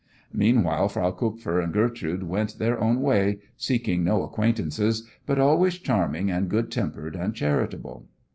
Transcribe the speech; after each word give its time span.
Meanwhile, 0.33 0.89
Frau 0.89 1.11
Kupfer 1.11 1.61
and 1.63 1.71
Gertrude 1.71 2.23
went 2.23 2.57
their 2.57 2.81
own 2.81 3.01
way, 3.01 3.37
seeking 3.55 4.03
no 4.03 4.23
acquaintances, 4.23 5.07
but 5.27 5.37
always 5.37 5.75
charming 5.77 6.31
and 6.31 6.49
good 6.49 6.71
tempered 6.71 7.15
and 7.15 7.35
charitable. 7.35 8.07